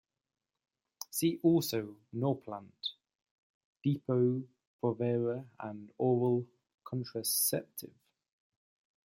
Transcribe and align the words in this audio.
See 1.11 1.39
also 1.43 1.95
Norplant, 2.15 2.95
Depo-Provera 3.85 5.45
and 5.59 5.91
oral 5.99 6.47
contraceptive. 6.83 7.93